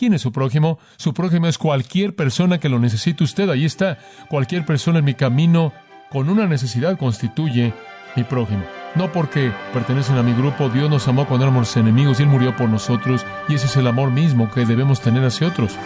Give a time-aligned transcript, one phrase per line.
[0.00, 0.78] ¿Quién es su prójimo?
[0.96, 3.50] Su prójimo es cualquier persona que lo necesite usted.
[3.50, 3.98] Ahí está.
[4.30, 5.74] Cualquier persona en mi camino
[6.08, 7.74] con una necesidad constituye
[8.16, 8.64] mi prójimo.
[8.94, 12.56] No porque pertenecen a mi grupo, Dios nos amó cuando éramos enemigos y Él murió
[12.56, 15.76] por nosotros y ese es el amor mismo que debemos tener hacia otros.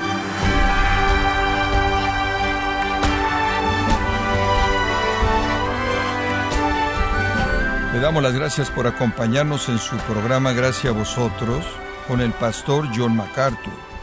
[7.92, 11.64] Le damos las gracias por acompañarnos en su programa Gracias a vosotros
[12.06, 13.93] con el pastor John MacArthur.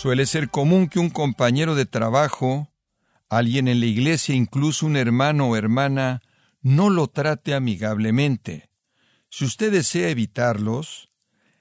[0.00, 2.72] Suele ser común que un compañero de trabajo,
[3.28, 6.22] alguien en la iglesia, incluso un hermano o hermana,
[6.62, 8.70] no lo trate amigablemente.
[9.28, 11.10] Si usted desea evitarlos,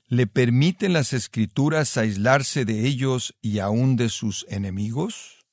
[0.07, 5.45] ¿le permiten las escrituras aislarse de ellos y aún de sus enemigos?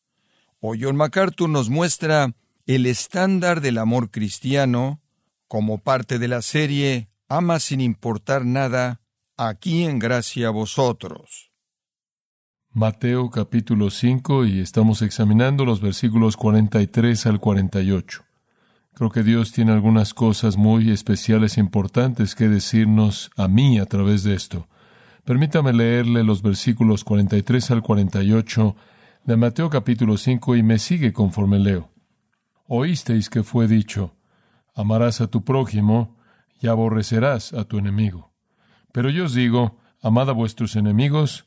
[0.60, 5.02] O John MacArthur nos muestra el estándar del amor cristiano
[5.48, 9.00] como parte de la serie Ama sin importar nada,
[9.36, 11.45] aquí en gracia a vosotros.
[12.76, 18.22] Mateo capítulo 5 y estamos examinando los versículos 43 al 48.
[18.92, 23.86] Creo que Dios tiene algunas cosas muy especiales e importantes que decirnos a mí a
[23.86, 24.68] través de esto.
[25.24, 28.76] Permítame leerle los versículos 43 al 48
[29.24, 31.88] de Mateo capítulo 5 y me sigue conforme leo.
[32.66, 34.16] Oísteis que fue dicho,
[34.74, 36.18] amarás a tu prójimo
[36.60, 38.34] y aborrecerás a tu enemigo.
[38.92, 41.46] Pero yo os digo, amad a vuestros enemigos,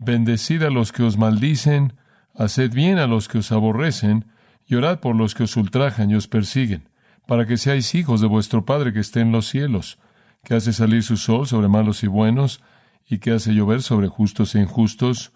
[0.00, 1.92] bendecid a los que os maldicen,
[2.34, 4.24] haced bien a los que os aborrecen,
[4.66, 6.88] y orad por los que os ultrajan y os persiguen,
[7.26, 9.98] para que seáis hijos de vuestro Padre que esté en los cielos,
[10.42, 12.62] que hace salir su sol sobre malos y buenos,
[13.06, 15.32] y que hace llover sobre justos e injustos,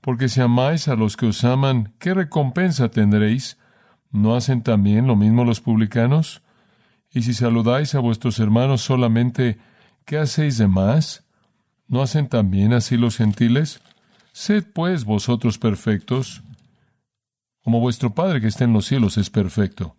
[0.00, 3.58] porque si amáis a los que os aman, ¿qué recompensa tendréis?
[4.10, 6.42] ¿No hacen también lo mismo los publicanos?
[7.12, 9.58] Y si saludáis a vuestros hermanos solamente,
[10.06, 11.24] ¿qué hacéis de más?
[11.86, 13.80] ¿No hacen también así los gentiles?
[14.36, 16.42] Sed pues vosotros perfectos,
[17.62, 19.96] como vuestro Padre que está en los cielos es perfecto.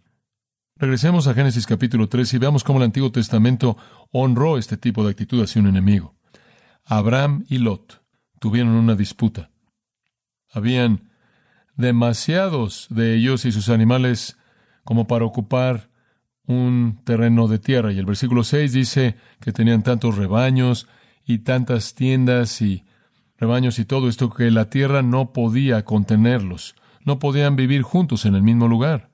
[0.76, 3.78] Regresemos a Génesis capítulo 3 y veamos cómo el Antiguo Testamento
[4.12, 6.14] honró este tipo de actitud hacia un enemigo.
[6.86, 8.04] Abraham y Lot
[8.40, 9.50] tuvieron una disputa.
[10.52, 11.10] Habían
[11.76, 14.38] demasiados de ellos y sus animales
[14.84, 15.90] como para ocupar
[16.46, 17.92] un terreno de tierra.
[17.92, 20.88] Y el versículo 6 dice que tenían tantos rebaños
[21.26, 22.84] y tantas tiendas y
[23.38, 26.76] rebaños y todo esto que la tierra no podía contenerlos.
[27.04, 29.10] No podían vivir juntos en el mismo lugar,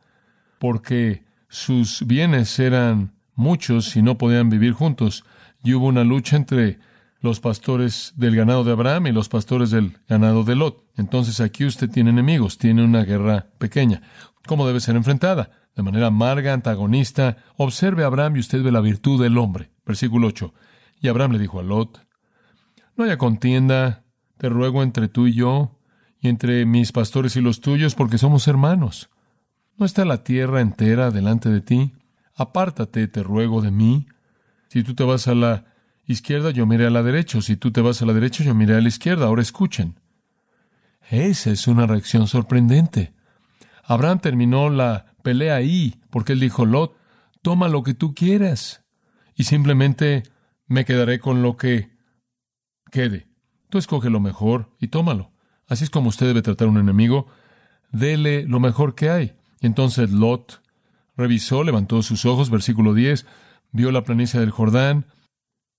[0.59, 5.25] porque sus bienes eran muchos y no podían vivir juntos.
[5.63, 6.79] Y hubo una lucha entre
[7.21, 10.83] los pastores del ganado de Abraham y los pastores del ganado de Lot.
[10.97, 14.01] Entonces aquí usted tiene enemigos, tiene una guerra pequeña.
[14.45, 15.51] ¿Cómo debe ser enfrentada?
[15.75, 19.71] de manera amarga, antagonista, observe a Abraham y usted ve la virtud del hombre.
[19.85, 20.53] Versículo 8.
[21.01, 22.05] Y Abraham le dijo a Lot,
[22.95, 24.02] no haya contienda,
[24.43, 25.79] te ruego entre tú y yo,
[26.19, 29.09] y entre mis pastores y los tuyos, porque somos hermanos.
[29.77, 31.93] ¿No está la tierra entera delante de ti?
[32.35, 34.05] Apártate, te ruego, de mí.
[34.67, 35.63] Si tú te vas a la
[36.07, 37.41] izquierda, yo miré a la derecha.
[37.41, 39.27] Si tú te vas a la derecha, yo miré a la izquierda.
[39.27, 39.97] Ahora escuchen.
[41.09, 43.13] Esa es una reacción sorprendente.
[43.85, 46.97] Abraham terminó la pelea ahí, porque él dijo, Lot,
[47.41, 48.83] toma lo que tú quieras
[49.35, 50.23] y simplemente
[50.67, 51.91] me quedaré con lo que
[52.91, 53.32] quede.
[53.73, 55.31] Tú escoge lo mejor y tómalo.
[55.67, 57.25] Así es como usted debe tratar a un enemigo.
[57.91, 59.33] Dele lo mejor que hay.
[59.61, 60.61] entonces Lot
[61.17, 63.25] revisó, levantó sus ojos, versículo 10,
[63.71, 65.07] vio la planicie del Jordán,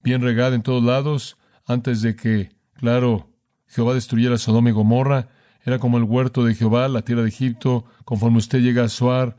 [0.03, 3.29] bien regada en todos lados, antes de que, claro,
[3.69, 5.29] Jehová destruyera Sodoma y Gomorra,
[5.65, 9.37] era como el huerto de Jehová, la tierra de Egipto, conforme usted llega a Suar,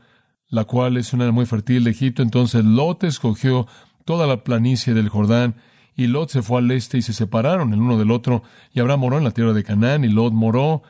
[0.48, 2.22] la cual es una muy fértil de Egipto.
[2.22, 3.66] Entonces Lot escogió
[4.06, 5.56] toda la planicie del Jordán,
[5.96, 8.42] y Lot se fue al este y se separaron el uno del otro,
[8.72, 10.82] y Abraham moró en la tierra de Canaán, y Lot moró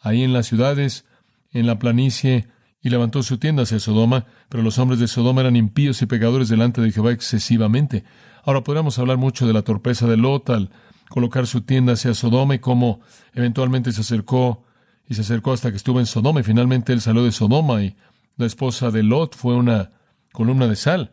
[0.00, 1.04] ahí en las ciudades,
[1.52, 2.48] en la planicie,
[2.82, 6.48] y levantó su tienda hacia Sodoma, pero los hombres de Sodoma eran impíos y pecadores
[6.48, 8.04] delante de Jehová excesivamente.
[8.44, 10.70] Ahora podríamos hablar mucho de la torpeza de Lot al
[11.08, 13.00] colocar su tienda hacia Sodoma y cómo
[13.34, 14.64] eventualmente se acercó
[15.08, 17.96] y se acercó hasta que estuvo en Sodoma y finalmente él salió de Sodoma y
[18.36, 19.90] la esposa de Lot fue una
[20.32, 21.12] columna de sal.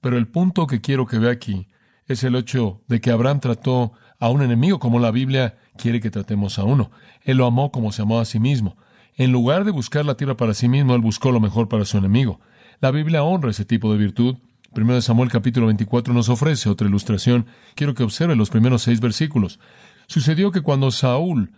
[0.00, 1.68] Pero el punto que quiero que vea aquí
[2.06, 6.10] es el hecho de que Abraham trató a un enemigo como la Biblia quiere que
[6.10, 6.90] tratemos a uno.
[7.22, 8.76] Él lo amó como se amó a sí mismo.
[9.16, 11.98] En lugar de buscar la tierra para sí mismo, él buscó lo mejor para su
[11.98, 12.40] enemigo.
[12.80, 14.36] La Biblia honra ese tipo de virtud.
[14.72, 17.46] Primero de Samuel capítulo 24 nos ofrece otra ilustración.
[17.74, 19.60] Quiero que observe los primeros seis versículos.
[20.06, 21.52] Sucedió que cuando Saúl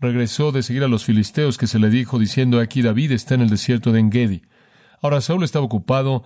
[0.00, 3.40] regresó de seguir a los filisteos que se le dijo diciendo aquí David está en
[3.40, 4.42] el desierto de Engedi.
[5.00, 6.24] Ahora Saúl estaba ocupado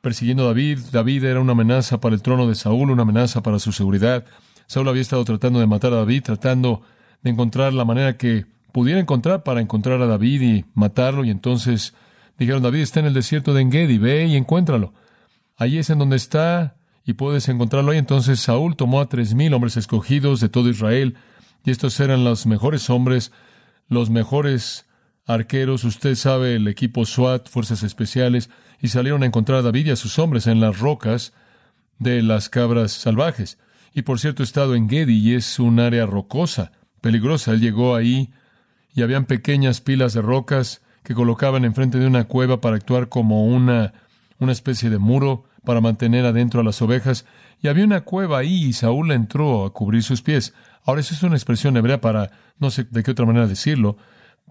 [0.00, 0.78] persiguiendo a David.
[0.92, 4.24] David era una amenaza para el trono de Saúl, una amenaza para su seguridad.
[4.66, 6.82] Saúl había estado tratando de matar a David, tratando
[7.22, 11.24] de encontrar la manera que pudiera encontrar para encontrar a David y matarlo.
[11.24, 11.94] Y entonces
[12.38, 14.94] dijeron, David está en el desierto de Engedi, ve y encuéntralo.
[15.56, 17.98] Allí es en donde está y puedes encontrarlo ahí.
[17.98, 21.16] Entonces Saúl tomó a tres mil hombres escogidos de todo Israel
[21.64, 23.32] y estos eran los mejores hombres,
[23.88, 24.86] los mejores
[25.26, 28.50] arqueros, usted sabe, el equipo SWAT, fuerzas especiales,
[28.80, 31.32] y salieron a encontrar a David y a sus hombres en las rocas
[31.98, 33.58] de las cabras salvajes.
[33.94, 37.52] Y por cierto, he estado en Gedi y es un área rocosa, peligrosa.
[37.52, 38.30] Él llegó ahí
[38.94, 43.46] y habían pequeñas pilas de rocas que colocaban enfrente de una cueva para actuar como
[43.46, 43.92] una,
[44.38, 47.26] una especie de muro para mantener adentro a las ovejas.
[47.62, 50.54] Y había una cueva ahí y Saúl entró a cubrir sus pies.
[50.84, 53.96] Ahora, esa es una expresión hebrea para, no sé de qué otra manera decirlo,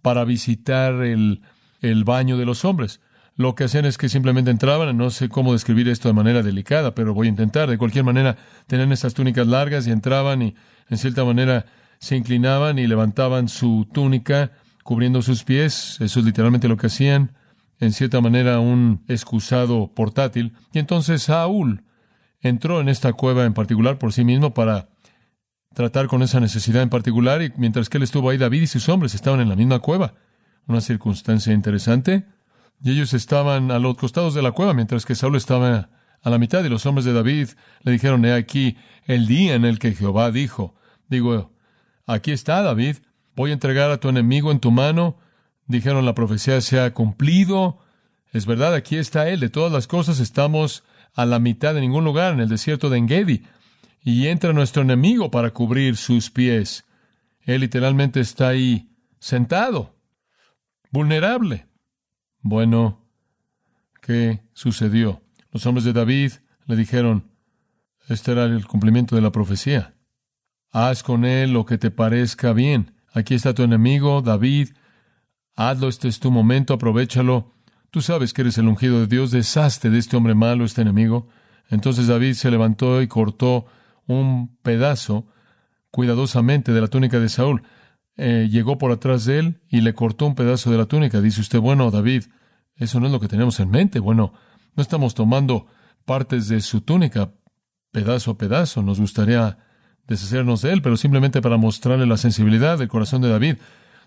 [0.01, 1.41] para visitar el,
[1.81, 3.01] el baño de los hombres.
[3.39, 6.93] Lo que hacían es que simplemente entraban, no sé cómo describir esto de manera delicada,
[6.93, 7.69] pero voy a intentar.
[7.69, 8.35] De cualquier manera,
[8.67, 10.55] tenían estas túnicas largas y entraban y,
[10.89, 11.65] en cierta manera,
[11.99, 14.51] se inclinaban y levantaban su túnica
[14.83, 16.01] cubriendo sus pies.
[16.01, 17.31] Eso es literalmente lo que hacían.
[17.79, 20.51] En cierta manera, un excusado portátil.
[20.73, 21.85] Y entonces Saúl
[22.41, 24.89] entró en esta cueva en particular por sí mismo para
[25.73, 27.41] tratar con esa necesidad en particular.
[27.41, 30.15] Y mientras que él estuvo ahí, David y sus hombres estaban en la misma cueva.
[30.67, 32.25] Una circunstancia interesante.
[32.81, 35.89] Y ellos estaban a los costados de la cueva, mientras que Saúl estaba
[36.21, 37.49] a la mitad, y los hombres de David
[37.81, 40.75] le dijeron, he aquí el día en el que Jehová dijo,
[41.07, 41.53] digo,
[42.05, 42.97] aquí está David,
[43.35, 45.17] voy a entregar a tu enemigo en tu mano.
[45.65, 47.79] Dijeron, la profecía se ha cumplido.
[48.33, 49.39] Es verdad, aquí está él.
[49.39, 50.83] De todas las cosas estamos
[51.15, 53.45] a la mitad de ningún lugar, en el desierto de Engedi.
[54.01, 56.85] Y entra nuestro enemigo para cubrir sus pies.
[57.43, 58.89] Él literalmente está ahí
[59.19, 59.95] sentado,
[60.91, 61.68] vulnerable.
[62.41, 63.05] Bueno,
[64.01, 65.21] ¿qué sucedió?
[65.51, 66.33] Los hombres de David
[66.65, 67.29] le dijeron,
[68.07, 69.95] este era el cumplimiento de la profecía.
[70.71, 72.93] Haz con él lo que te parezca bien.
[73.13, 74.69] Aquí está tu enemigo, David.
[75.55, 77.53] Hazlo, este es tu momento, aprovechalo.
[77.91, 81.27] Tú sabes que eres el ungido de Dios, deshazte de este hombre malo, este enemigo.
[81.69, 83.65] Entonces David se levantó y cortó
[84.05, 85.27] un pedazo
[85.91, 87.63] cuidadosamente de la túnica de Saúl.
[88.21, 91.21] Eh, llegó por atrás de él y le cortó un pedazo de la túnica.
[91.21, 92.25] Dice usted, bueno, David,
[92.75, 93.99] eso no es lo que tenemos en mente.
[93.99, 94.33] Bueno,
[94.75, 95.67] no estamos tomando
[96.03, 97.31] partes de su túnica
[97.93, 98.83] pedazo a pedazo.
[98.83, 99.57] Nos gustaría
[100.05, 103.55] deshacernos de él, pero simplemente para mostrarle la sensibilidad del corazón de David.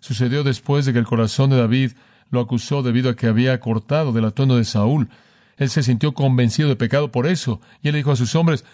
[0.00, 1.93] Sucedió después de que el corazón de David
[2.29, 5.08] lo acusó debido a que había cortado del atuendo de Saúl.
[5.56, 8.67] Él se sintió convencido de pecado por eso, y él dijo a sus hombres,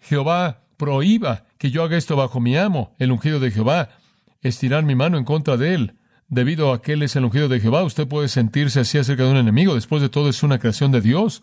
[0.00, 3.90] Jehová prohíba que yo haga esto bajo mi amo, el ungido de Jehová
[4.42, 5.94] estirar mi mano en contra de él.
[6.28, 9.30] Debido a que él es el ungido de Jehová, usted puede sentirse así acerca de
[9.30, 9.74] un enemigo.
[9.74, 11.42] Después de todo, es una creación de Dios.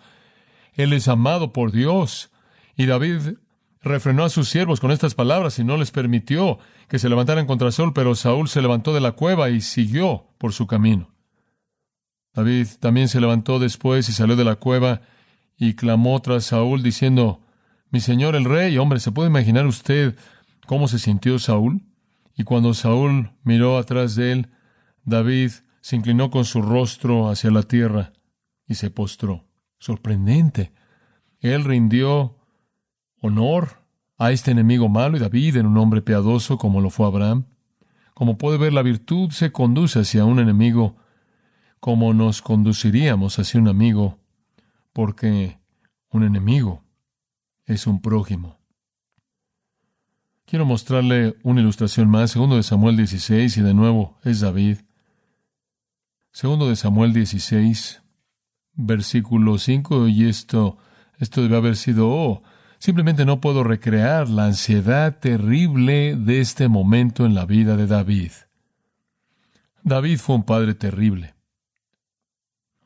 [0.74, 2.31] Él es amado por Dios.
[2.75, 3.38] Y David
[3.81, 6.57] refrenó a sus siervos con estas palabras y no les permitió
[6.88, 10.54] que se levantaran contra Saúl, pero Saúl se levantó de la cueva y siguió por
[10.54, 11.10] su camino.
[12.34, 15.01] David también se levantó después y salió de la cueva
[15.57, 17.42] y clamó tras Saúl diciendo,
[17.92, 20.16] Mi señor el rey, hombre, ¿se puede imaginar usted
[20.66, 21.81] cómo se sintió Saúl?
[22.35, 24.50] Y cuando Saúl miró atrás de él,
[25.06, 25.51] David
[25.81, 28.13] se inclinó con su rostro hacia la tierra
[28.68, 29.45] y se postró.
[29.80, 30.71] Sorprendente.
[31.39, 32.38] Él rindió
[33.21, 33.83] honor
[34.18, 37.45] a este enemigo malo y David era un hombre piadoso como lo fue Abraham.
[38.13, 40.95] Como puede ver, la virtud se conduce hacia un enemigo
[41.80, 44.18] como nos conduciríamos hacia un amigo,
[44.94, 45.59] porque
[46.09, 46.81] un enemigo
[47.66, 48.62] es un prójimo.
[50.45, 54.80] Quiero mostrarle una ilustración más, segundo de Samuel 16, y de nuevo es David.
[56.31, 58.02] Segundo de Samuel 16,
[58.73, 60.78] versículo 5, y esto,
[61.18, 62.44] esto debe haber sido, oh,
[62.78, 68.31] simplemente no puedo recrear la ansiedad terrible de este momento en la vida de David.
[69.83, 71.35] David fue un padre terrible.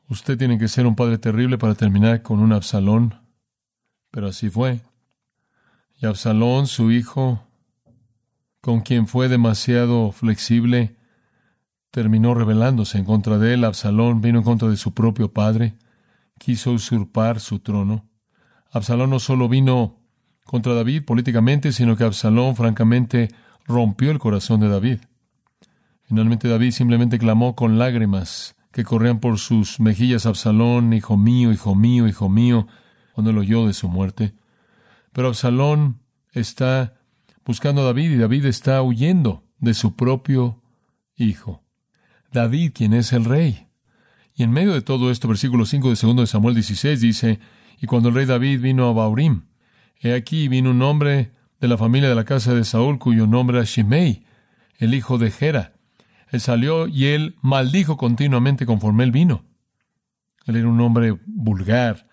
[0.10, 3.22] Usted tiene que ser un padre terrible para terminar con un Absalón,
[4.10, 4.82] pero así fue.
[6.00, 7.47] Y Absalón, su hijo,
[8.68, 10.98] con quien fue demasiado flexible,
[11.90, 13.64] terminó rebelándose en contra de él.
[13.64, 15.78] Absalón vino en contra de su propio padre,
[16.38, 18.10] quiso usurpar su trono.
[18.70, 20.02] Absalón no solo vino
[20.44, 23.30] contra David políticamente, sino que Absalón francamente
[23.66, 25.00] rompió el corazón de David.
[26.04, 31.74] Finalmente David simplemente clamó con lágrimas que corrían por sus mejillas Absalón, hijo mío, hijo
[31.74, 32.68] mío, hijo mío,
[33.14, 34.34] cuando lo oyó de su muerte.
[35.14, 36.02] Pero Absalón
[36.34, 36.97] está
[37.48, 40.62] buscando a David y David está huyendo de su propio
[41.16, 41.64] hijo.
[42.34, 43.68] David, quien es el rey.
[44.36, 47.40] Y en medio de todo esto, versículo 5 de 2 de Samuel 16 dice,
[47.80, 49.44] y cuando el rey David vino a Baurim,
[50.02, 53.58] he aquí vino un hombre de la familia de la casa de Saúl cuyo nombre
[53.58, 54.26] era Shimei.
[54.78, 55.74] el hijo de Gera.
[56.30, 59.46] Él salió y él maldijo continuamente conforme él vino.
[60.46, 62.08] Él era un hombre vulgar,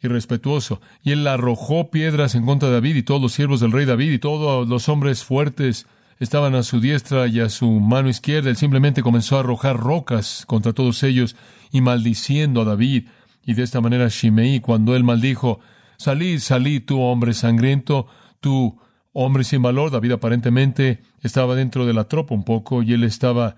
[0.00, 3.84] irrespetuoso, y él arrojó piedras en contra de David y todos los siervos del rey
[3.84, 5.86] David y todos los hombres fuertes
[6.20, 8.50] estaban a su diestra y a su mano izquierda.
[8.50, 11.36] Él simplemente comenzó a arrojar rocas contra todos ellos
[11.70, 13.08] y maldiciendo a David.
[13.44, 15.60] Y de esta manera Shimei, cuando él maldijo,
[15.96, 18.06] salid, salid, tú hombre sangriento,
[18.40, 18.78] tú
[19.12, 23.56] hombre sin valor, David aparentemente estaba dentro de la tropa un poco y él estaba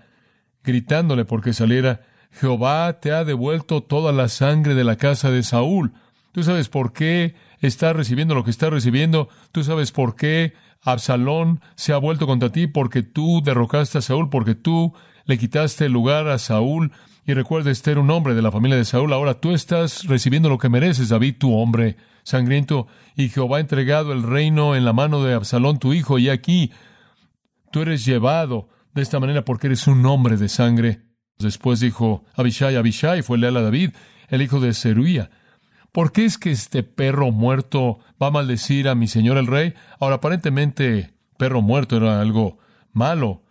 [0.63, 5.93] gritándole porque saliera, Jehová te ha devuelto toda la sangre de la casa de Saúl.
[6.31, 9.29] Tú sabes por qué está recibiendo lo que está recibiendo.
[9.51, 14.29] Tú sabes por qué Absalón se ha vuelto contra ti porque tú derrocaste a Saúl,
[14.29, 14.93] porque tú
[15.25, 16.91] le quitaste el lugar a Saúl.
[17.25, 19.13] Y recuerda, este era un hombre de la familia de Saúl.
[19.13, 22.87] Ahora tú estás recibiendo lo que mereces, David, tu hombre sangriento.
[23.15, 26.17] Y Jehová ha entregado el reino en la mano de Absalón, tu hijo.
[26.17, 26.71] Y aquí
[27.71, 31.01] tú eres llevado de esta manera porque eres un hombre de sangre.
[31.37, 33.91] Después dijo Abishai, Abishai fue leal a David,
[34.29, 35.29] el hijo de Zeruía.
[35.91, 39.73] ¿Por qué es que este perro muerto va a maldecir a mi señor el rey?
[39.99, 42.59] Ahora, aparentemente, perro muerto era algo
[42.93, 43.43] malo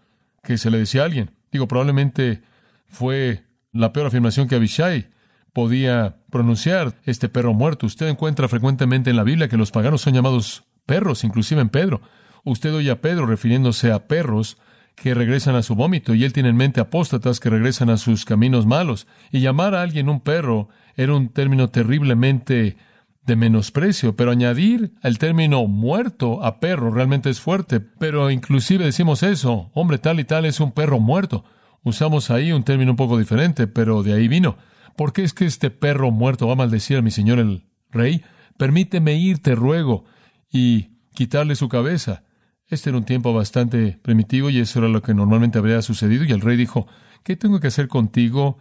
[0.42, 1.32] que se le decía a alguien.
[1.52, 2.42] Digo, probablemente
[2.88, 5.11] fue la peor afirmación que Abishai
[5.52, 7.87] podía pronunciar, este perro muerto.
[7.87, 12.00] Usted encuentra frecuentemente en la Biblia que los paganos son llamados perros, inclusive en Pedro.
[12.44, 14.56] Usted oye a Pedro refiriéndose a perros
[14.94, 18.25] que regresan a su vómito, y él tiene en mente apóstatas que regresan a sus
[18.25, 19.06] caminos malos.
[19.30, 22.76] Y llamar a alguien un perro era un término terriblemente
[23.25, 27.80] de menosprecio, pero añadir el término muerto a perro realmente es fuerte.
[27.80, 31.44] Pero inclusive decimos eso, hombre tal y tal es un perro muerto.
[31.82, 34.56] Usamos ahí un término un poco diferente, pero de ahí vino.
[34.97, 38.23] ¿Por qué es que este perro muerto va a maldecir a mi señor el rey?
[38.59, 40.04] Permíteme ir, te ruego,
[40.50, 42.25] y quitarle su cabeza.
[42.66, 46.25] Este era un tiempo bastante primitivo y eso era lo que normalmente habría sucedido.
[46.25, 46.87] Y el rey dijo,
[47.25, 48.59] ¿qué tengo que hacer contigo,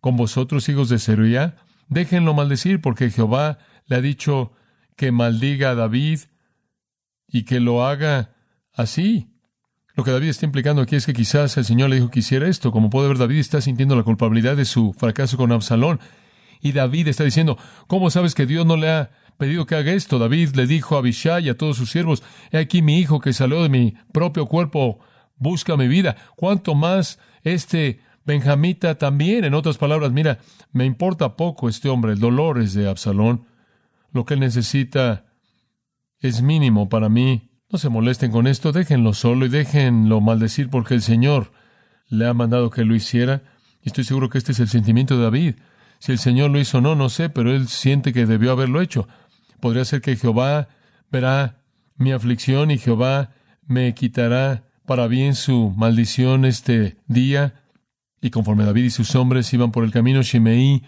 [0.00, 1.56] con vosotros, hijos de Zeruía?
[1.92, 4.52] Déjenlo maldecir, porque Jehová le ha dicho
[4.96, 6.20] que maldiga a David
[7.28, 8.34] y que lo haga
[8.72, 9.28] así.
[9.94, 12.48] Lo que David está implicando aquí es que quizás el Señor le dijo que hiciera
[12.48, 12.72] esto.
[12.72, 16.00] Como puede ver, David está sintiendo la culpabilidad de su fracaso con Absalón.
[16.60, 17.58] Y David está diciendo,
[17.88, 20.20] ¿cómo sabes que Dios no le ha pedido que haga esto.
[20.20, 22.22] David le dijo a Abishai y a todos sus siervos,
[22.52, 25.00] he aquí mi hijo que salió de mi propio cuerpo,
[25.36, 26.16] busca mi vida.
[26.36, 30.38] Cuanto más este Benjamita también, en otras palabras, mira,
[30.72, 33.46] me importa poco este hombre, el dolor es de Absalón.
[34.12, 35.24] Lo que él necesita
[36.20, 37.50] es mínimo para mí.
[37.70, 41.52] No se molesten con esto, déjenlo solo y déjenlo maldecir porque el Señor
[42.08, 43.42] le ha mandado que lo hiciera.
[43.82, 45.54] Y estoy seguro que este es el sentimiento de David.
[45.98, 48.80] Si el Señor lo hizo o no, no sé, pero él siente que debió haberlo
[48.80, 49.08] hecho.
[49.60, 50.68] Podría ser que Jehová
[51.10, 51.62] verá
[51.96, 53.30] mi aflicción y Jehová
[53.66, 57.61] me quitará para bien su maldición este día.
[58.22, 60.82] Y conforme David y sus hombres iban por el camino, Shimei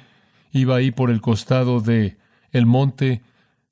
[0.52, 2.16] iba ahí por el costado de
[2.52, 3.22] el monte,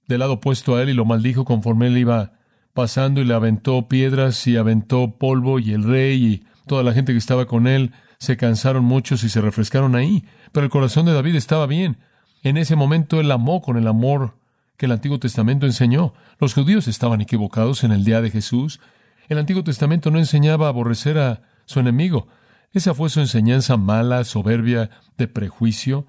[0.09, 2.33] del lado opuesto a él, y lo maldijo conforme él iba
[2.75, 7.13] pasando y le aventó piedras y aventó polvo, y el rey y toda la gente
[7.13, 10.25] que estaba con él se cansaron muchos y se refrescaron ahí.
[10.51, 11.99] Pero el corazón de David estaba bien.
[12.43, 14.35] En ese momento él amó con el amor
[14.77, 16.15] que el Antiguo Testamento enseñó.
[16.41, 18.81] Los judíos estaban equivocados en el día de Jesús.
[19.29, 22.27] El Antiguo Testamento no enseñaba a aborrecer a su enemigo.
[22.73, 26.07] Esa fue su enseñanza mala, soberbia, de prejuicio.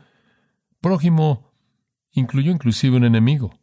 [0.80, 1.52] Prójimo
[2.12, 3.60] incluyó inclusive un enemigo.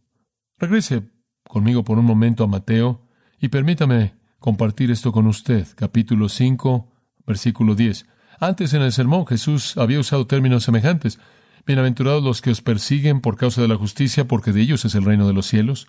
[0.59, 1.11] Regrese
[1.49, 3.07] conmigo por un momento a Mateo
[3.41, 5.67] y permítame compartir esto con usted.
[5.75, 6.93] Capítulo 5,
[7.27, 8.07] versículo 10.
[8.39, 11.19] Antes en el sermón Jesús había usado términos semejantes.
[11.67, 15.05] Bienaventurados los que os persiguen por causa de la justicia, porque de ellos es el
[15.05, 15.87] reino de los cielos.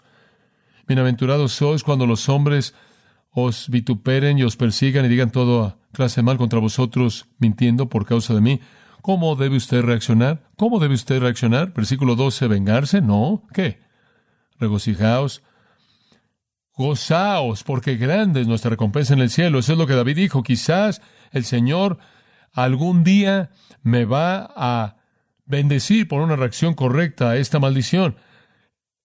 [0.88, 2.74] Bienaventurados sois cuando los hombres
[3.32, 8.34] os vituperen y os persigan y digan toda clase mal contra vosotros, mintiendo por causa
[8.34, 8.60] de mí.
[9.02, 10.44] ¿Cómo debe usted reaccionar?
[10.58, 11.74] ¿Cómo debe usted reaccionar?
[11.74, 13.44] Versículo 12, vengarse, no.
[13.54, 13.80] ¿Qué?
[14.60, 15.42] Regocijaos.
[16.74, 19.60] Gozaos, porque grande es nuestra recompensa en el cielo.
[19.60, 20.44] Eso es lo que David dijo.
[20.44, 21.98] Quizás el Señor
[22.54, 23.50] algún día
[23.82, 24.98] me va a
[25.46, 28.16] bendecir por una reacción correcta a esta maldición.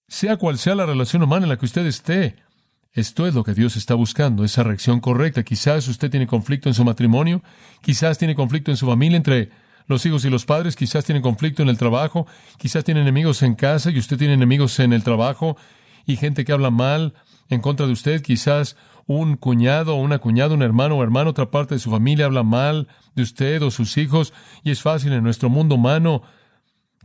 [0.07, 2.37] Sea cual sea la relación humana en la que usted esté,
[2.97, 5.43] esto es lo que Dios está buscando, esa reacción correcta.
[5.43, 7.43] Quizás usted tiene conflicto en su matrimonio,
[7.81, 9.51] quizás tiene conflicto en su familia entre
[9.85, 12.25] los hijos y los padres, quizás tiene conflicto en el trabajo,
[12.57, 15.57] quizás tiene enemigos en casa y usted tiene enemigos en el trabajo
[16.07, 17.13] y gente que habla mal
[17.49, 18.75] en contra de usted, quizás
[19.05, 22.41] un cuñado o una cuñada, un hermano o hermano, otra parte de su familia habla
[22.41, 26.23] mal de usted o sus hijos y es fácil en nuestro mundo humano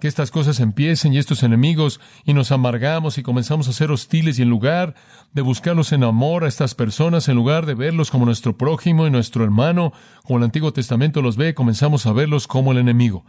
[0.02, 4.36] que estas cosas empiecen y estos enemigos y nos amargamos y comenzamos a ser hostiles
[4.36, 4.96] y en lugar
[5.32, 9.12] de buscarlos en amor a estas personas, en lugar de verlos como nuestro prójimo y
[9.12, 9.92] nuestro hermano,
[10.24, 13.24] como el Antiguo Testamento los ve, comenzamos a verlos como el enemigo.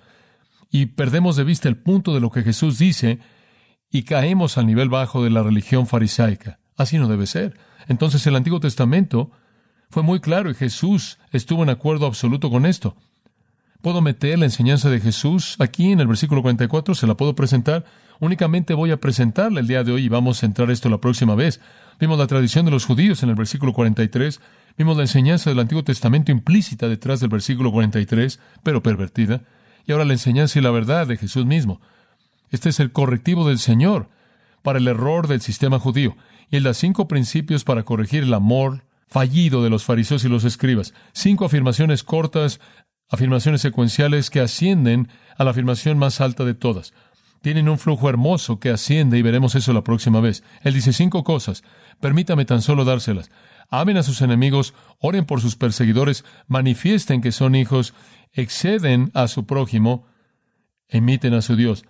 [0.72, 3.20] Y perdemos de vista el punto de lo que Jesús dice
[3.92, 6.58] y caemos al nivel bajo de la religión farisaica.
[6.76, 7.56] Así no debe ser.
[7.88, 9.30] Entonces el Antiguo Testamento
[9.92, 12.98] fue muy claro y Jesús estuvo en acuerdo absoluto con esto.
[13.84, 16.96] ¿Puedo meter la enseñanza de Jesús aquí en el versículo 44?
[16.96, 17.84] ¿Se la puedo presentar?
[18.22, 21.36] Únicamente voy a presentarla el día de hoy y vamos a entrar esto la próxima
[21.36, 21.60] vez.
[22.00, 24.40] Vimos la tradición de los judíos en el versículo 43,
[24.78, 29.42] vimos la enseñanza del Antiguo Testamento implícita detrás del versículo 43, pero pervertida,
[29.86, 31.82] y ahora la enseñanza y la verdad de Jesús mismo.
[32.52, 34.08] Este es el correctivo del Señor
[34.62, 36.16] para el error del sistema judío,
[36.50, 40.46] y él da cinco principios para corregir el amor fallido de los fariseos y los
[40.46, 40.94] escribas.
[41.12, 42.62] Cinco afirmaciones cortas
[43.14, 46.94] afirmaciones secuenciales que ascienden a la afirmación más alta de todas.
[47.42, 50.44] Tienen un flujo hermoso que asciende y veremos eso la próxima vez.
[50.64, 51.64] Él dice cinco cosas.
[52.00, 53.30] Permítame tan solo dárselas.
[53.70, 57.94] Amen a sus enemigos, oren por sus perseguidores, manifiesten que son hijos,
[58.32, 60.08] exceden a su prójimo,
[60.88, 61.86] emiten a su Dios.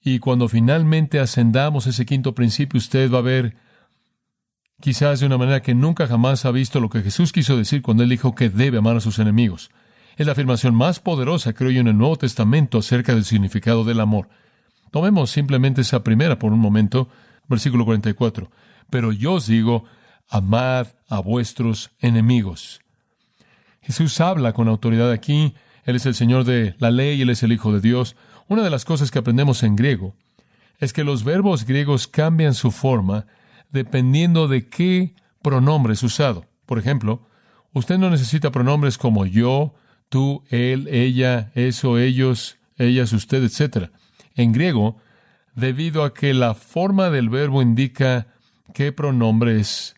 [0.00, 3.56] Y cuando finalmente ascendamos ese quinto principio, usted va a ver,
[4.80, 8.04] quizás de una manera que nunca jamás ha visto lo que Jesús quiso decir cuando
[8.04, 9.70] él dijo que debe amar a sus enemigos.
[10.20, 14.00] Es la afirmación más poderosa, creo yo, en el Nuevo Testamento acerca del significado del
[14.00, 14.28] amor.
[14.90, 17.08] Tomemos simplemente esa primera por un momento,
[17.48, 18.50] versículo 44.
[18.90, 19.84] Pero yo os digo,
[20.28, 22.82] amad a vuestros enemigos.
[23.80, 27.52] Jesús habla con autoridad aquí, Él es el Señor de la ley, Él es el
[27.52, 28.14] Hijo de Dios.
[28.46, 30.14] Una de las cosas que aprendemos en griego
[30.80, 33.24] es que los verbos griegos cambian su forma
[33.70, 36.44] dependiendo de qué pronombre es usado.
[36.66, 37.26] Por ejemplo,
[37.72, 39.72] usted no necesita pronombres como yo,
[40.10, 43.90] tú, él, ella, eso, ellos, ellas, usted, etc.
[44.34, 44.98] En griego,
[45.54, 48.26] debido a que la forma del verbo indica
[48.74, 49.94] qué pronombre es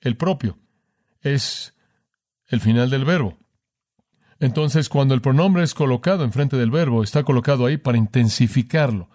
[0.00, 0.58] el propio.
[1.22, 1.74] Es
[2.48, 3.38] el final del verbo.
[4.40, 9.08] Entonces, cuando el pronombre es colocado enfrente del verbo, está colocado ahí para intensificarlo,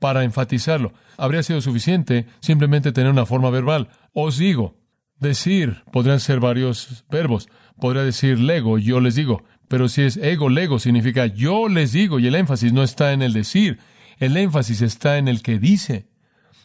[0.00, 0.92] para enfatizarlo.
[1.16, 3.90] Habría sido suficiente simplemente tener una forma verbal.
[4.14, 4.76] Os digo,
[5.18, 7.48] decir, podrían ser varios verbos.
[7.78, 9.44] Podría decir lego, yo les digo.
[9.68, 13.22] Pero si es ego, lego, significa yo les digo, y el énfasis no está en
[13.22, 13.78] el decir,
[14.18, 16.08] el énfasis está en el que dice.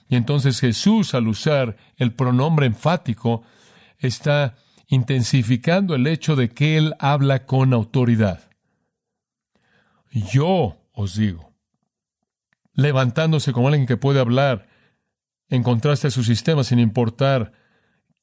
[0.09, 3.43] Y entonces Jesús, al usar el pronombre enfático,
[3.97, 4.55] está
[4.87, 8.49] intensificando el hecho de que Él habla con autoridad.
[10.11, 11.53] Yo os digo,
[12.73, 14.67] levantándose como alguien que puede hablar,
[15.49, 17.51] en contraste a su sistema, sin importar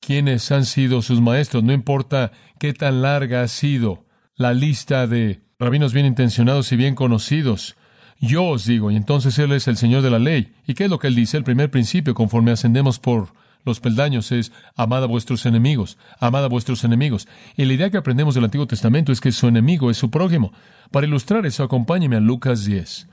[0.00, 4.06] quiénes han sido sus maestros, no importa qué tan larga ha sido
[4.40, 7.76] la lista de rabinos bien intencionados y bien conocidos.
[8.20, 10.54] Yo os digo, y entonces Él es el Señor de la ley.
[10.66, 11.36] ¿Y qué es lo que Él dice?
[11.36, 13.34] El primer principio, conforme ascendemos por
[13.66, 17.28] los peldaños, es amad a vuestros enemigos, amad a vuestros enemigos.
[17.54, 20.54] Y la idea que aprendemos del Antiguo Testamento es que su enemigo es su prójimo.
[20.90, 23.08] Para ilustrar eso, acompáñeme a Lucas 10.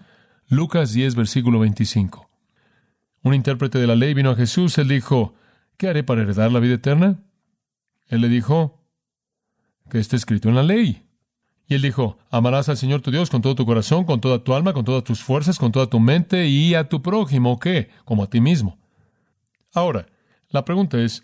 [0.47, 2.29] Lucas 10, versículo 25.
[3.23, 5.35] Un intérprete de la ley vino a Jesús, él dijo,
[5.75, 7.19] ¿qué haré para heredar la vida eterna?
[8.07, 8.81] Él le dijo,
[9.89, 11.03] que está escrito en la ley.
[11.67, 14.53] Y él dijo, amarás al Señor tu Dios con todo tu corazón, con toda tu
[14.53, 17.89] alma, con todas tus fuerzas, con toda tu mente y a tu prójimo, ¿qué?
[18.05, 18.77] Como a ti mismo.
[19.73, 20.07] Ahora,
[20.49, 21.23] la pregunta es,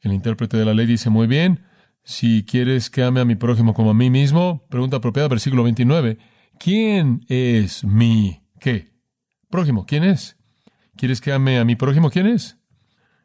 [0.00, 1.64] el intérprete de la ley dice muy bien,
[2.04, 6.18] si quieres que ame a mi prójimo como a mí mismo, pregunta apropiada, versículo 29,
[6.58, 8.92] ¿quién es mi qué?
[9.50, 10.36] Prójimo, ¿quién es?
[10.96, 12.10] ¿Quieres que ame a mi prójimo?
[12.10, 12.58] ¿Quién es?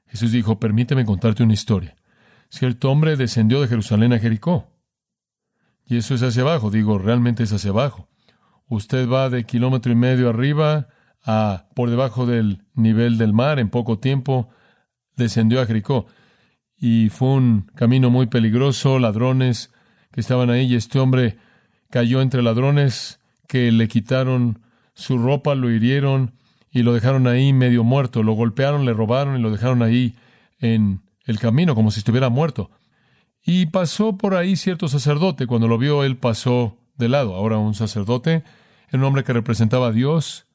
[0.08, 1.96] Jesús dijo, permíteme contarte una historia.
[2.50, 4.75] Cierto hombre descendió de Jerusalén a Jericó
[5.88, 8.08] y eso es hacia abajo, digo, realmente es hacia abajo.
[8.68, 10.88] Usted va de kilómetro y medio arriba
[11.24, 14.50] a por debajo del nivel del mar en poco tiempo,
[15.16, 16.08] descendió a Jericó.
[16.78, 19.72] Y fue un camino muy peligroso, ladrones
[20.12, 21.38] que estaban ahí, y este hombre
[21.90, 24.60] cayó entre ladrones que le quitaron
[24.94, 26.34] su ropa, lo hirieron
[26.72, 28.24] y lo dejaron ahí medio muerto.
[28.24, 30.16] Lo golpearon, le robaron y lo dejaron ahí
[30.60, 32.72] en el camino como si estuviera muerto.
[33.46, 35.46] Y pasó por ahí cierto sacerdote.
[35.46, 37.36] Cuando lo vio, él pasó de lado.
[37.36, 38.44] Ahora un sacerdote,
[38.92, 40.48] un hombre que representaba a Dios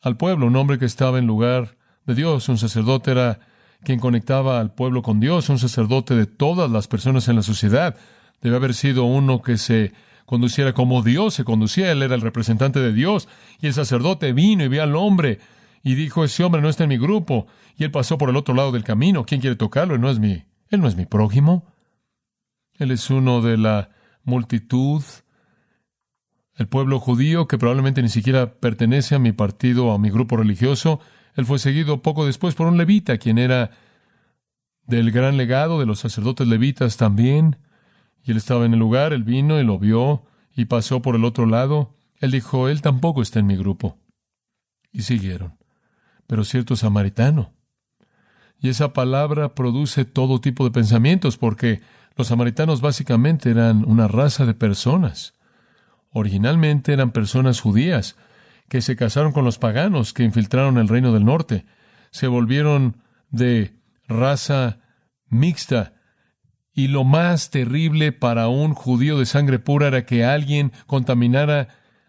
[0.00, 2.48] al pueblo, un hombre que estaba en lugar de Dios.
[2.48, 3.40] Un sacerdote era
[3.82, 7.96] quien conectaba al pueblo con Dios, un sacerdote de todas las personas en la sociedad.
[8.40, 9.92] Debe haber sido uno que se
[10.24, 11.90] conduciera como Dios se conducía.
[11.90, 13.28] Él era el representante de Dios.
[13.60, 15.40] Y el sacerdote vino y vio al hombre
[15.82, 17.48] y dijo, ese hombre no está en mi grupo.
[17.76, 19.24] Y él pasó por el otro lado del camino.
[19.24, 19.96] ¿Quién quiere tocarlo?
[19.96, 21.64] Él no es mi, él no es mi prójimo.
[22.78, 23.90] Él es uno de la
[24.24, 25.02] multitud.
[26.54, 30.36] el pueblo judío, que probablemente ni siquiera pertenece a mi partido o a mi grupo
[30.36, 30.98] religioso,
[31.34, 33.70] él fue seguido poco después por un levita, quien era
[34.86, 37.58] del gran legado de los sacerdotes levitas también.
[38.24, 40.24] Y él estaba en el lugar, él vino y lo vio
[40.56, 41.94] y pasó por el otro lado.
[42.16, 43.98] Él dijo, él tampoco está en mi grupo.
[44.90, 45.56] Y siguieron.
[46.26, 47.52] Pero cierto samaritano.
[48.60, 51.80] Y esa palabra produce todo tipo de pensamientos, porque
[52.18, 55.34] los samaritanos básicamente eran una raza de personas.
[56.10, 58.16] Originalmente eran personas judías
[58.68, 61.64] que se casaron con los paganos que infiltraron el reino del norte.
[62.10, 62.96] Se volvieron
[63.30, 63.72] de
[64.08, 64.80] raza
[65.28, 65.94] mixta.
[66.74, 71.68] Y lo más terrible para un judío de sangre pura era que alguien contaminara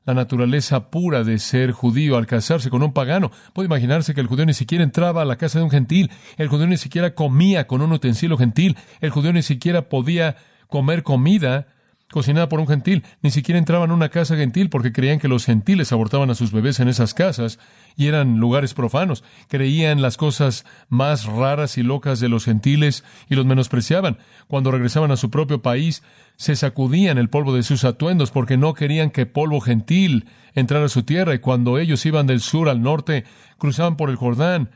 [0.10, 3.32] la naturaleza pura de ser judío al casarse con un pagano.
[3.54, 6.48] Puede imaginarse que el judío ni siquiera entraba a la casa de un gentil, el
[6.48, 10.36] judío ni siquiera comía con un utensilio gentil, el judío ni siquiera podía
[10.67, 11.67] comer comida
[12.12, 13.04] cocinada por un gentil.
[13.22, 16.52] Ni siquiera entraban a una casa gentil porque creían que los gentiles abortaban a sus
[16.52, 17.60] bebés en esas casas
[17.95, 19.24] y eran lugares profanos.
[19.48, 24.17] Creían las cosas más raras y locas de los gentiles y los menospreciaban.
[24.48, 26.04] Cuando regresaban a su propio país,
[26.36, 30.89] se sacudían el polvo de sus atuendos porque no querían que polvo gentil entrara a
[30.89, 33.26] su tierra y cuando ellos iban del sur al norte,
[33.58, 34.72] cruzaban por el Jordán,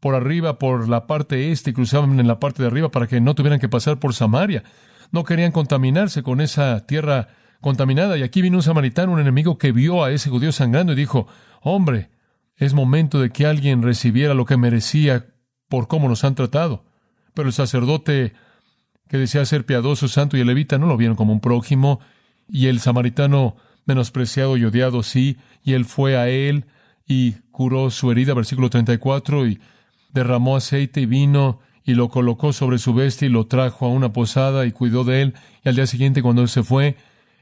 [0.00, 3.20] por arriba, por la parte este y cruzaban en la parte de arriba para que
[3.20, 4.62] no tuvieran que pasar por Samaria
[5.10, 7.28] no querían contaminarse con esa tierra
[7.60, 8.16] contaminada.
[8.16, 11.26] Y aquí vino un samaritano, un enemigo que vio a ese judío sangrando y dijo,
[11.62, 12.10] hombre,
[12.56, 15.26] es momento de que alguien recibiera lo que merecía
[15.68, 16.84] por cómo nos han tratado.
[17.34, 18.34] Pero el sacerdote
[19.08, 22.00] que decía ser piadoso, santo y el levita no lo vieron como un prójimo,
[22.48, 26.66] y el samaritano menospreciado y odiado sí, y él fue a él
[27.06, 29.60] y curó su herida, versículo 34, y
[30.12, 34.12] derramó aceite y vino y lo colocó sobre su bestia y lo trajo a una
[34.12, 35.34] posada y cuidó de él.
[35.64, 36.98] Y al día siguiente, cuando él se fue,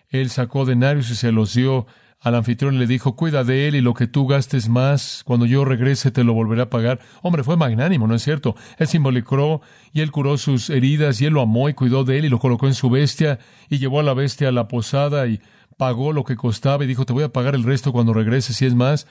[0.08, 1.88] él sacó denarios y se los dio
[2.20, 5.46] al anfitrión y le dijo, cuida de él y lo que tú gastes más, cuando
[5.46, 7.00] yo regrese te lo volveré a pagar.
[7.22, 8.54] Hombre, fue magnánimo, ¿no es cierto?
[8.78, 12.18] Él se involucró y él curó sus heridas y él lo amó y cuidó de
[12.18, 15.26] él y lo colocó en su bestia y llevó a la bestia a la posada
[15.26, 15.40] y
[15.76, 18.64] pagó lo que costaba y dijo, te voy a pagar el resto cuando regrese si
[18.64, 19.08] es más.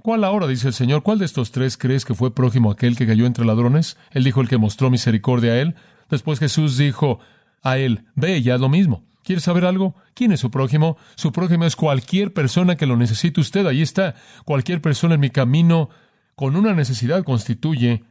[0.00, 3.06] ¿Cuál ahora, dice el Señor, cuál de estos tres crees que fue prójimo aquel que
[3.06, 3.96] cayó entre ladrones?
[4.12, 5.74] Él dijo el que mostró misericordia a él.
[6.08, 7.18] Después Jesús dijo
[7.62, 9.04] a él, ve y haz lo mismo.
[9.24, 9.96] ¿Quieres saber algo?
[10.14, 10.96] ¿Quién es su prójimo?
[11.16, 13.66] Su prójimo es cualquier persona que lo necesite usted.
[13.66, 14.14] Ahí está.
[14.44, 15.90] Cualquier persona en mi camino
[16.36, 18.04] con una necesidad constituye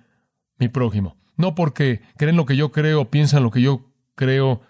[0.60, 1.16] mi prójimo.
[1.38, 4.62] No porque creen lo que yo creo, piensan lo que yo creo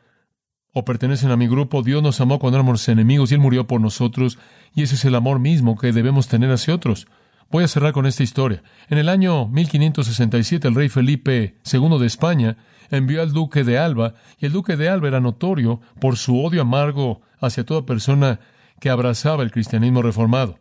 [0.77, 1.81] o pertenecen a mi grupo.
[1.81, 4.37] Dios nos amó cuando éramos enemigos y Él murió por nosotros.
[4.75, 7.07] Y ese es el amor mismo que debemos tener hacia otros.
[7.49, 8.61] Voy a cerrar con esta historia.
[8.89, 12.57] En el año 1567, el rey Felipe II de España
[12.91, 16.61] envió al duque de Alba, y el duque de Alba era notorio por su odio
[16.61, 18.39] amargo hacia toda persona
[18.79, 20.59] que abrazaba el cristianismo reformado.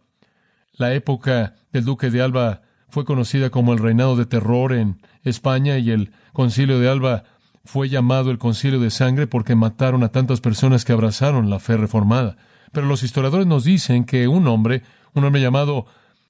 [0.73, 5.79] La época del duque de Alba fue conocida como el reinado de terror en España
[5.79, 7.25] y el concilio de Alba
[7.67, 11.77] fue llamado el concilio de sangre porque mataron a tantas personas que abrazaron la fe
[11.77, 12.37] reformada.
[12.73, 14.83] Pero los historiadores nos dicen que un hombre,
[15.15, 15.87] un hombre llamado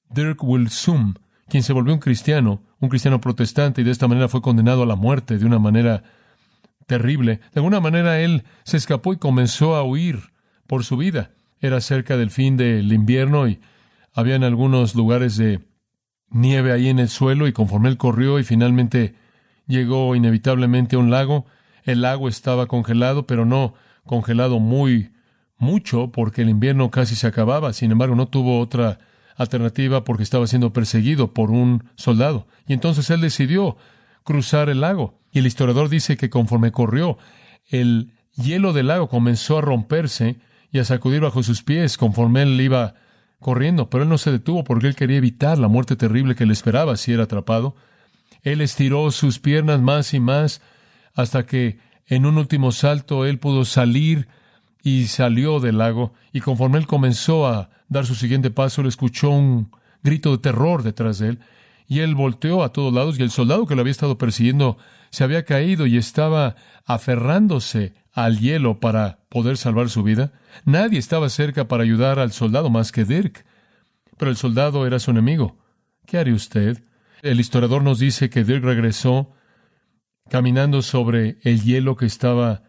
[0.09, 1.13] Dirk Wilsum,
[1.47, 4.85] quien se volvió un cristiano, un cristiano protestante, y de esta manera fue condenado a
[4.85, 6.03] la muerte de una manera
[6.85, 7.41] terrible.
[7.53, 10.31] De alguna manera él se escapó y comenzó a huir
[10.67, 11.31] por su vida.
[11.59, 13.59] Era cerca del fin del invierno y
[14.13, 15.61] había en algunos lugares de
[16.29, 19.15] nieve ahí en el suelo y conforme él corrió y finalmente
[19.67, 21.45] llegó inevitablemente a un lago.
[21.83, 23.73] El lago estaba congelado, pero no
[24.05, 25.11] congelado muy
[25.57, 27.73] mucho porque el invierno casi se acababa.
[27.73, 28.99] Sin embargo, no tuvo otra
[29.35, 32.47] alternativa porque estaba siendo perseguido por un soldado.
[32.67, 33.77] Y entonces él decidió
[34.23, 35.19] cruzar el lago.
[35.31, 37.17] Y el historiador dice que conforme corrió,
[37.69, 40.37] el hielo del lago comenzó a romperse
[40.71, 42.95] y a sacudir bajo sus pies conforme él iba
[43.39, 46.53] corriendo, pero él no se detuvo porque él quería evitar la muerte terrible que le
[46.53, 47.75] esperaba si era atrapado.
[48.43, 50.61] Él estiró sus piernas más y más
[51.13, 54.27] hasta que en un último salto él pudo salir
[54.83, 59.29] y salió del lago y conforme él comenzó a dar su siguiente paso, le escuchó
[59.29, 59.71] un
[60.03, 61.39] grito de terror detrás de él
[61.87, 64.77] y él volteó a todos lados y el soldado que lo había estado persiguiendo
[65.09, 70.33] se había caído y estaba aferrándose al hielo para poder salvar su vida.
[70.65, 73.45] Nadie estaba cerca para ayudar al soldado más que Dirk,
[74.17, 75.57] pero el soldado era su enemigo.
[76.05, 76.83] ¿Qué haría usted?
[77.21, 79.31] El historiador nos dice que Dirk regresó
[80.29, 82.63] caminando sobre el hielo que estaba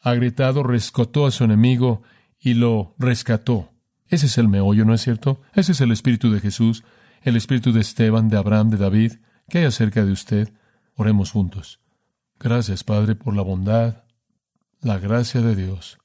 [0.00, 2.02] agrietado, rescató a su enemigo
[2.38, 3.72] y lo rescató.
[4.08, 5.40] Ese es el meollo, ¿no es cierto?
[5.52, 6.84] Ese es el espíritu de Jesús,
[7.22, 9.12] el espíritu de Esteban, de Abraham, de David.
[9.48, 10.52] ¿Qué hay acerca de usted?
[10.94, 11.80] Oremos juntos.
[12.38, 14.04] Gracias, Padre, por la bondad,
[14.80, 15.98] la gracia de Dios,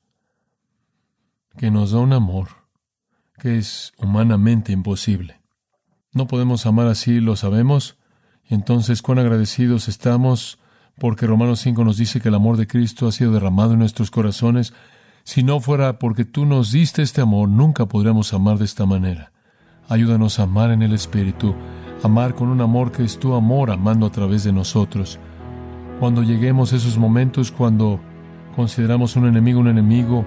[1.57, 2.49] que nos da un amor
[3.37, 5.40] que es humanamente imposible.
[6.13, 7.97] No podemos amar así, lo sabemos,
[8.49, 10.59] entonces cuán agradecidos estamos
[10.99, 14.11] porque Romanos 5 nos dice que el amor de Cristo ha sido derramado en nuestros
[14.11, 14.73] corazones.
[15.23, 19.31] Si no fuera porque tú nos diste este amor, nunca podríamos amar de esta manera.
[19.87, 21.55] Ayúdanos a amar en el Espíritu,
[22.03, 25.17] amar con un amor que es tu amor amando a través de nosotros.
[26.01, 28.01] Cuando lleguemos a esos momentos, cuando
[28.55, 30.25] consideramos un enemigo un enemigo,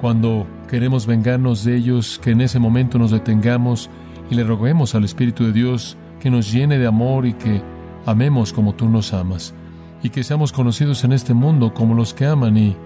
[0.00, 3.90] cuando queremos vengarnos de ellos, que en ese momento nos detengamos
[4.30, 7.62] y le roguemos al Espíritu de Dios que nos llene de amor y que
[8.06, 9.54] amemos como tú nos amas,
[10.02, 12.76] y que seamos conocidos en este mundo como los que aman y,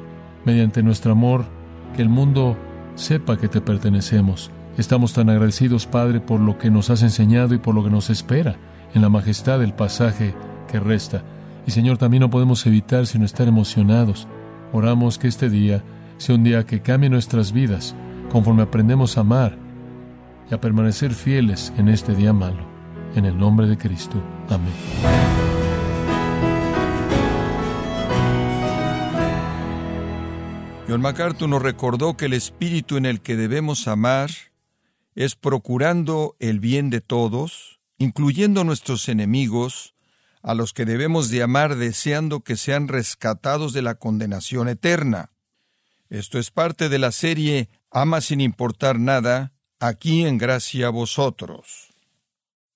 [0.45, 1.45] mediante nuestro amor,
[1.95, 2.57] que el mundo
[2.95, 4.51] sepa que te pertenecemos.
[4.77, 8.11] Estamos tan agradecidos, Padre, por lo que nos has enseñado y por lo que nos
[8.11, 8.57] espera
[8.95, 10.35] en la majestad del pasaje
[10.71, 11.23] que resta.
[11.67, 14.29] Y Señor, también no podemos evitar sino estar emocionados.
[14.73, 15.83] Oramos que este día
[16.17, 17.95] sea un día que cambie nuestras vidas
[18.31, 19.68] conforme aprendemos a amar
[20.51, 22.67] y a permanecer fieles en este día malo.
[23.15, 24.23] En el nombre de Cristo.
[24.49, 24.73] Amén.
[30.89, 34.31] John MacArthur nos recordó que el espíritu en el que debemos amar
[35.15, 39.95] es procurando el bien de todos, incluyendo nuestros enemigos,
[40.43, 45.31] a los que debemos de amar deseando que sean rescatados de la condenación eterna.
[46.09, 51.89] Esto es parte de la serie Ama sin importar nada, aquí en gracia a vosotros.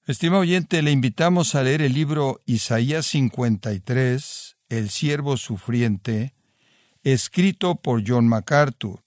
[0.07, 6.35] Estimado oyente, le invitamos a leer el libro Isaías 53, El siervo sufriente,
[7.03, 9.05] escrito por John MacArthur,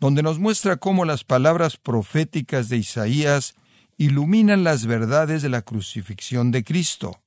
[0.00, 3.54] donde nos muestra cómo las palabras proféticas de Isaías
[3.96, 7.20] iluminan las verdades de la crucifixión de Cristo.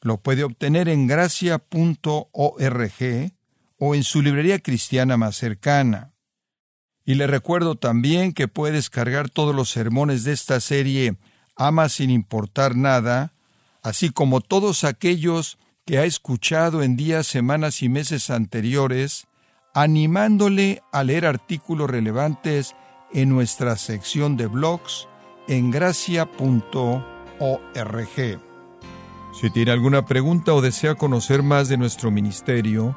[0.00, 1.62] Lo puede obtener en gracia.org
[3.78, 6.11] o en su librería cristiana más cercana.
[7.04, 11.16] Y le recuerdo también que puede descargar todos los sermones de esta serie
[11.56, 13.32] Ama sin importar nada,
[13.82, 19.26] así como todos aquellos que ha escuchado en días, semanas y meses anteriores,
[19.74, 22.74] animándole a leer artículos relevantes
[23.12, 25.08] en nuestra sección de blogs
[25.48, 26.32] en gracia.org.
[29.40, 32.96] Si tiene alguna pregunta o desea conocer más de nuestro ministerio,